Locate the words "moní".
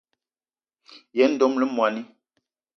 1.75-2.01